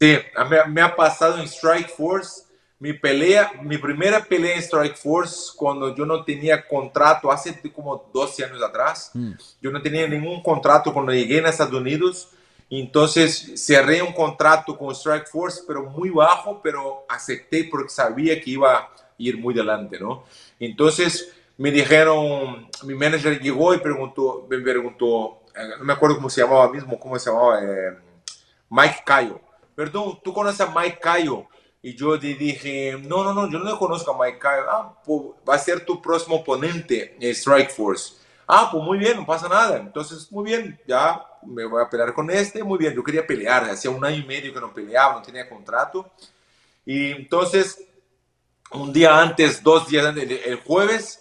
[0.00, 0.16] Sí,
[0.68, 2.43] me ha pasado en Strike Force
[2.78, 8.10] mi pelea, mi primera pelea en Strike Force, cuando yo no tenía contrato, hace como
[8.12, 9.32] 12 años atrás, mm.
[9.62, 12.30] yo no tenía ningún contrato cuando llegué a Estados Unidos,
[12.68, 18.50] entonces cerré un contrato con Strike Force, pero muy bajo, pero acepté porque sabía que
[18.50, 20.24] iba a ir muy adelante, ¿no?
[20.58, 26.28] Entonces me dijeron, mi manager llegó y preguntó, me preguntó, eh, no me acuerdo cómo
[26.28, 27.96] se llamaba mismo, cómo se llamaba, eh,
[28.68, 29.40] Mike Cayo.
[29.74, 31.46] Perdón, ¿tú conoces a Mike Cayo?
[31.84, 34.64] Y yo le dije, no, no, no, yo no conozco a Mike Kyle.
[34.70, 38.14] Ah, pues va a ser tu próximo oponente en Strike Force.
[38.46, 39.76] Ah, pues muy bien, no pasa nada.
[39.76, 42.64] Entonces, muy bien, ya me voy a pelear con este.
[42.64, 43.64] Muy bien, yo quería pelear.
[43.64, 46.10] Hacía un año y medio que no peleaba, no tenía contrato.
[46.86, 47.84] Y entonces,
[48.72, 51.20] un día antes, dos días antes, el jueves,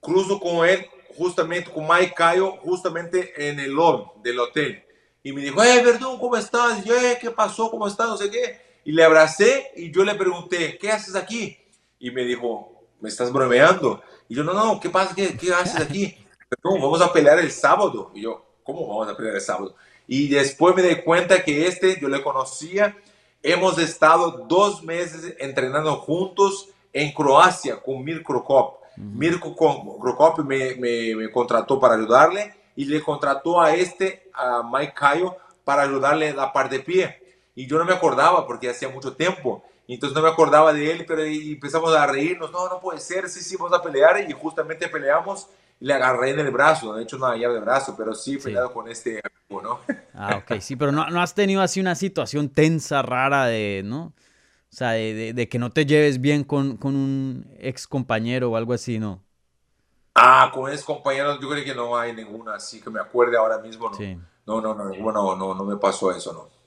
[0.00, 0.86] cruzo con él,
[1.18, 4.84] justamente con Mike Kyle, justamente en el lobby del hotel.
[5.24, 6.86] Y me dijo, eh, Verdún, ¿cómo estás?
[6.86, 7.68] Y yo, eh, ¿qué pasó?
[7.68, 8.06] ¿Cómo estás?
[8.06, 11.56] No sé qué y le abracé y yo le pregunté, ¿qué haces aquí?
[11.98, 14.02] Y me dijo, ¿me estás bromeando?
[14.28, 15.14] Y yo, no, no, ¿qué pasa?
[15.14, 16.16] ¿Qué, qué haces aquí?
[16.64, 18.10] No, vamos a pelear el sábado.
[18.14, 19.74] Y yo, ¿cómo vamos a pelear el sábado?
[20.06, 22.96] Y después me di cuenta que este, yo le conocía,
[23.42, 28.82] hemos estado dos meses entrenando juntos en Croacia con Mirko Krokop.
[28.96, 34.92] Mirko Krokop me, me, me, contrató para ayudarle y le contrató a este, a Mike
[34.94, 37.21] Cayo, para ayudarle en la parte de pie
[37.54, 39.64] y yo no me acordaba porque hacía mucho tiempo.
[39.88, 42.50] Entonces no me acordaba de él, pero empezamos a reírnos.
[42.50, 44.24] No, no puede ser, sí, sí, vamos a pelear.
[44.28, 45.48] Y justamente peleamos
[45.80, 46.94] y le agarré en el brazo.
[46.94, 49.80] De hecho, no llave de brazo, pero sí peleado con este amigo, ¿no?
[50.14, 54.04] Ah, ok, sí, pero no, no, has tenido así una situación tensa, rara de, ¿no?
[54.04, 58.56] O sea, de, de, que no te lleves bien con, con, un ex compañero o
[58.56, 59.22] algo así, ¿no?
[60.14, 63.58] Ah, con ex compañeros yo creo que no hay ninguna así que me acuerde ahora
[63.58, 63.96] mismo, ¿no?
[63.96, 64.16] Sí.
[64.46, 66.61] No, no, no, no, no, no me pasó eso, ¿no?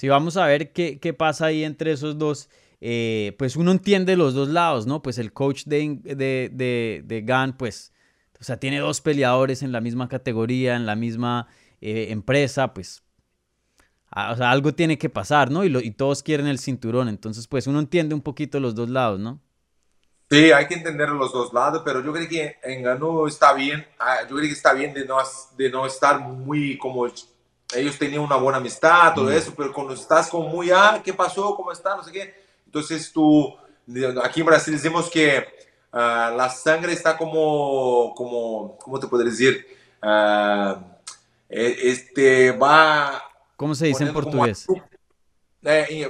[0.00, 2.48] Si vamos a ver qué, qué pasa ahí entre esos dos,
[2.80, 5.02] eh, pues uno entiende los dos lados, ¿no?
[5.02, 7.92] Pues el coach de, de, de, de Gunn, pues,
[8.40, 11.48] o sea, tiene dos peleadores en la misma categoría, en la misma
[11.82, 13.02] eh, empresa, pues,
[14.10, 15.64] o sea, algo tiene que pasar, ¿no?
[15.64, 18.88] Y, lo, y todos quieren el cinturón, entonces, pues uno entiende un poquito los dos
[18.88, 19.42] lados, ¿no?
[20.30, 23.86] Sí, hay que entender los dos lados, pero yo creo que en Gano está bien,
[23.98, 25.18] ah, yo creo que está bien de no,
[25.58, 27.06] de no estar muy como
[27.74, 31.54] ellos tenían una buena amistad, todo eso, pero cuando estás como muy, ah, ¿qué pasó?
[31.54, 31.96] ¿Cómo está?
[31.96, 32.34] No sé qué.
[32.66, 33.54] Entonces tú,
[34.22, 35.44] aquí en Brasil decimos que
[35.92, 39.66] uh, la sangre está como, como, ¿cómo te puedo decir?
[40.02, 40.76] eh,
[41.82, 43.22] este, va...
[43.56, 44.66] ¿Cómo se dice en como portugués?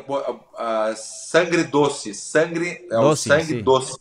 [0.06, 3.62] bo- ah, sangre doce, sangre, Doce, sangue sim.
[3.62, 3.92] doce.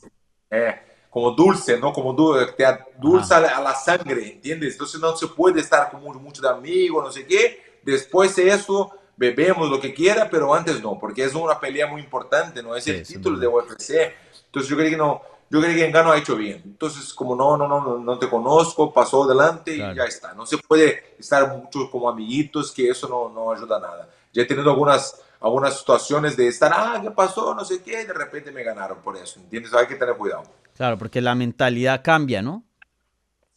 [0.52, 0.80] É,
[1.20, 4.74] como dulce, não como dulce, te a dulce a la, sangre, ¿entiendes?
[4.74, 7.80] Entonces no se puede estar con mucho, mucho de amigos, no sé qué.
[7.84, 12.02] Después de eso, bebemos lo que quiera, pero antes no, porque es una pelea muy
[12.02, 14.14] importante, no es Sí, el título de UFC.
[14.46, 16.62] Entonces yo creo que no, yo creo que Engano ha hecho bien.
[16.64, 19.94] Entonces, como no, no, no, no, no te conozco, pasó adelante Claro.
[19.94, 20.34] y ya está.
[20.34, 24.10] No se puede estar mucho como amiguitos, que eso no, no ayuda a nada.
[24.32, 27.54] Ya he tenido algunas, algunas situaciones de estar, ah, ¿qué pasó?
[27.54, 29.74] No sé qué, y de repente me ganaron por eso, ¿entiendes?
[29.74, 30.44] Hay que tener cuidado.
[30.80, 32.64] Claro, porque la mentalidad cambia, ¿no?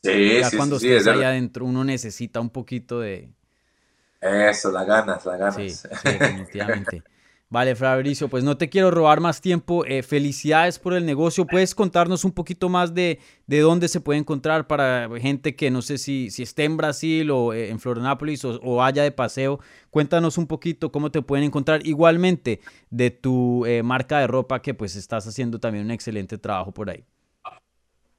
[0.02, 3.30] Sí, Ya sí, cuando sí, sí, estés es ahí adentro, uno necesita un poquito de...
[4.20, 5.54] Eso, la ganas, la ganas.
[5.54, 7.04] Sí, sí, definitivamente.
[7.48, 9.84] Vale, Fabricio, pues no te quiero robar más tiempo.
[9.84, 11.46] Eh, felicidades por el negocio.
[11.46, 15.82] ¿Puedes contarnos un poquito más de, de dónde se puede encontrar para gente que no
[15.82, 19.60] sé si, si esté en Brasil o eh, en Florianópolis o, o vaya de paseo?
[19.90, 21.86] Cuéntanos un poquito cómo te pueden encontrar.
[21.86, 26.72] Igualmente de tu eh, marca de ropa que pues estás haciendo también un excelente trabajo
[26.72, 27.04] por ahí.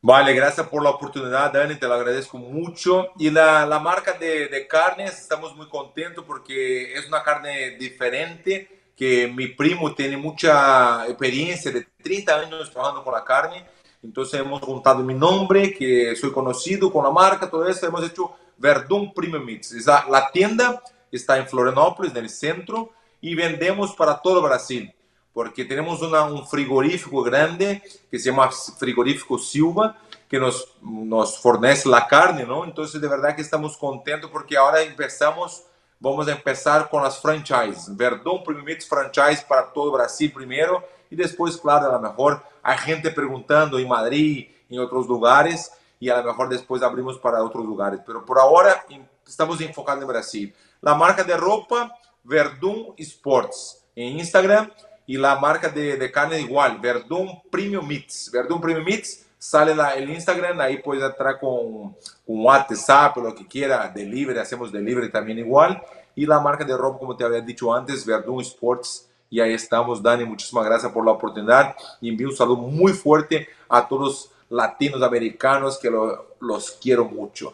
[0.05, 3.13] Vale, gracias por la oportunidad, Dani, te lo agradezco mucho.
[3.17, 8.91] Y la, la marca de, de carnes, estamos muy contentos porque es una carne diferente,
[8.97, 13.65] que mi primo tiene mucha experiencia de 30 años trabajando con la carne.
[14.03, 17.87] Entonces hemos juntado mi nombre, que soy conocido con la marca, todo eso.
[17.87, 19.47] Hemos hecho Verdun Premium.
[19.47, 24.93] Es la, la tienda está en Florianópolis, en el centro, y vendemos para todo Brasil
[25.33, 29.97] porque tenemos una- un frigorífico grande que se llama Frigorífico Silva,
[30.29, 32.65] que nos, nos fornece la carne, ¿no?
[32.65, 35.63] Entonces, de verdad que estamos contentos porque ahora empezamos,
[35.99, 37.95] vamos a empezar con las franchises.
[37.95, 42.77] Verdun Premium Meats Franchise para todo Brasil primero y después, claro, a lo mejor hay
[42.77, 47.63] gente preguntando en Madrid, en otros lugares, y a lo mejor después abrimos para otros
[47.65, 47.99] lugares.
[48.05, 48.85] Pero por ahora
[49.25, 50.55] estamos enfocados en Brasil.
[50.81, 54.71] La marca de ropa, Verdun Sports, en Instagram,
[55.05, 58.29] y la marca de, de carne igual, Verdun Premium Meats.
[58.31, 61.93] Verdun Premium Meats, sale la, el Instagram, ahí puedes entrar con,
[62.25, 65.81] con WhatsApp, lo que quiera, delivery, hacemos delivery también igual.
[66.15, 69.09] Y la marca de ropa, como te había dicho antes, Verdun Sports.
[69.29, 71.75] Y ahí estamos, Dani, muchísimas gracias por la oportunidad.
[71.99, 77.53] Y envío un saludo muy fuerte a todos latinos americanos que lo- los quiero mucho.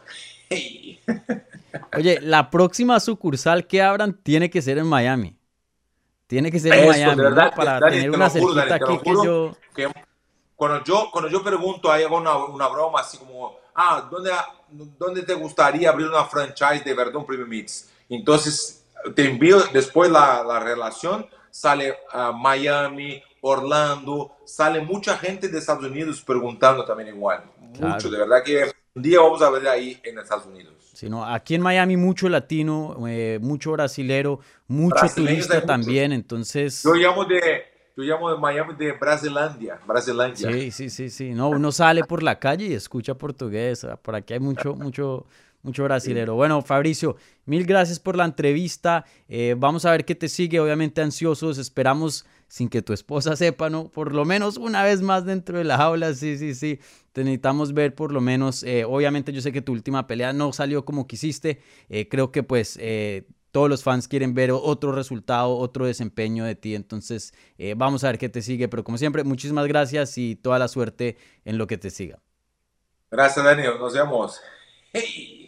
[0.49, 0.99] Hey.
[1.97, 5.37] Oye, la próxima sucursal que abran tiene que ser en Miami.
[6.29, 7.23] Tiene que ser en Miami, de ¿no?
[7.23, 9.57] verdad, Para Dani, tener te una juro, cerquita Dani, aquí que yo...
[9.75, 9.87] que
[10.55, 14.29] cuando yo, cuando yo pregunto, ahí hago una, una broma así como, ah, ¿dónde,
[14.99, 17.89] ¿dónde te gustaría abrir una franchise de Verdun Premium Meats?
[18.09, 25.57] Entonces, te envío después la, la relación, sale a Miami, Orlando, sale mucha gente de
[25.57, 27.43] Estados Unidos preguntando también igual.
[27.73, 27.95] Claro.
[27.95, 30.78] Mucho, de verdad que un día vamos a ver ahí en Estados Unidos.
[30.99, 36.83] Sino aquí en Miami mucho latino, eh, mucho brasilero, mucho turista también, entonces...
[36.83, 37.63] Yo llamo de,
[37.95, 40.51] yo llamo de Miami de Brasilandia, Brasilandia.
[40.51, 41.29] Sí, sí, sí, sí.
[41.29, 43.87] No, uno sale por la calle y escucha portugués.
[44.01, 45.25] Por aquí hay mucho, mucho,
[45.61, 46.35] mucho brasilero.
[46.35, 49.05] Bueno, Fabricio, mil gracias por la entrevista.
[49.27, 50.59] Eh, vamos a ver qué te sigue.
[50.59, 51.57] Obviamente ansiosos.
[51.57, 53.89] Esperamos sin que tu esposa sepa, ¿no?
[53.89, 56.13] Por lo menos una vez más dentro de la jaula.
[56.13, 56.79] Sí, sí, sí.
[57.13, 58.63] Te necesitamos ver por lo menos.
[58.63, 61.61] eh, obviamente yo sé que tu última pelea no salió como quisiste.
[61.89, 62.79] Eh, creo que pues...
[63.51, 66.75] todos los fans quieren ver otro resultado, otro desempeño de ti.
[66.75, 68.67] Entonces, eh, vamos a ver qué te sigue.
[68.67, 72.19] Pero como siempre, muchísimas gracias y toda la suerte en lo que te siga.
[73.09, 73.79] Gracias, Daniel.
[73.79, 74.39] Nos vemos.
[74.93, 75.38] Hey.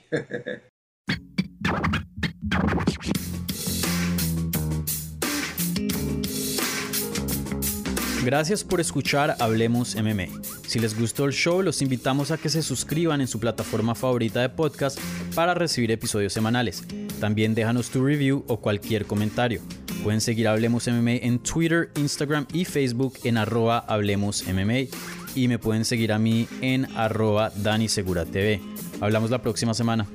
[8.23, 10.27] Gracias por escuchar Hablemos MMA.
[10.67, 14.41] Si les gustó el show, los invitamos a que se suscriban en su plataforma favorita
[14.41, 14.99] de podcast
[15.33, 16.83] para recibir episodios semanales.
[17.19, 19.61] También déjanos tu review o cualquier comentario.
[20.03, 24.87] Pueden seguir Hablemos MMA en Twitter, Instagram y Facebook en arroba Hablemos MMA.
[25.33, 28.70] Y me pueden seguir a mí en arroba Dani Segura TV.
[29.01, 30.07] Hablamos la próxima semana.